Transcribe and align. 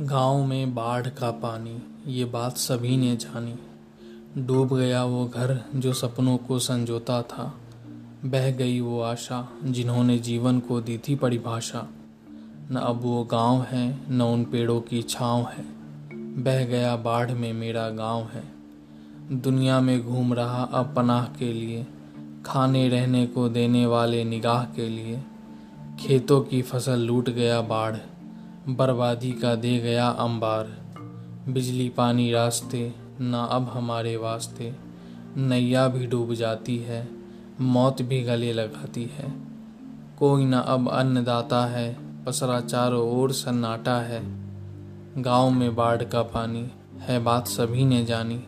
गाँव 0.00 0.46
में 0.46 0.74
बाढ़ 0.74 1.06
का 1.06 1.30
पानी, 1.30 1.82
ये 2.06 2.24
बात 2.24 2.56
सभी 2.56 2.96
ने 2.96 3.16
जानी। 3.16 3.54
डूब 4.42 4.76
गया 4.76 5.04
वो 5.04 5.26
घर 5.26 5.64
जो 5.74 5.92
सपनों 5.92 6.36
को 6.36 6.58
संजोता 6.58 7.22
था। 7.22 7.54
बह 8.24 8.50
गई 8.50 8.80
वो 8.80 9.00
आशा 9.00 9.48
जिन्होंने 9.64 10.18
जीवन 10.18 10.60
को 10.60 10.80
दी 10.80 10.98
थी 10.98 11.16
परिभाषा। 11.16 11.88
न 12.70 12.76
अब 12.76 13.02
वो 13.02 13.24
गाँव 13.24 13.62
है, 13.62 14.00
न 14.10 14.22
उन 14.22 14.44
पेड़ों 14.44 14.80
की 14.80 15.02
छाँव 15.02 15.46
है। 15.46 15.64
बह 16.42 16.64
गया 16.64 16.96
बाढ़ 16.96 17.30
में 17.30 17.52
मेरा 17.52 17.90
गाँव 17.90 18.22
है। 18.22 18.44
दुनिया 19.32 19.80
में 19.80 20.04
घूम 20.04 20.34
रहा 20.34 20.62
अब 20.62 20.94
पनाह 20.94 21.24
के 21.24 21.52
लिए, 21.52 21.86
खाने 22.46 22.88
रहने 22.88 23.26
को 23.26 23.48
देने 23.48 23.86
वाले 23.86 24.24
निगाह 24.24 24.64
के 24.64 24.88
लिए। 24.88 25.22
खेतों 26.00 26.40
की 26.40 26.62
फ़सल 26.62 26.98
लूट 26.98 27.30
गया 27.30 27.60
बाढ़ 27.60 27.96
बर्बादी 28.68 29.32
का 29.32 29.54
दे 29.54 29.78
गया 29.78 30.08
अंबार। 30.08 30.64
बिजली 31.48 31.88
पानी 31.88 32.32
रास्ते, 32.32 32.94
ना 33.20 33.44
अब 33.44 33.68
हमारे 33.68 34.16
वास्ते। 34.16 34.74
नैया 35.36 35.88
भी 35.88 36.06
डूब 36.06 36.34
जाती 36.34 36.78
है, 36.78 37.08
मौत 37.60 38.02
भी 38.02 38.22
गले 38.22 38.52
लगाती 38.52 39.02
है। 39.02 39.32
कोई 40.18 40.44
ना 40.44 40.58
अब 40.58 40.88
अन्नदाता 40.88 41.66
है, 41.66 41.96
पसरा 42.24 42.60
चारों 42.60 43.10
ओर 43.10 43.32
सन्नाटा 43.32 43.96
है। 43.96 44.22
गाँव 45.22 45.50
में 45.50 45.76
बाढ़ 45.76 46.02
का 46.02 46.22
पानी, 46.22 46.70
है 47.00 47.18
बात 47.18 47.46
सभी 47.46 47.84
ने 47.84 48.04
जानी। 48.04 48.42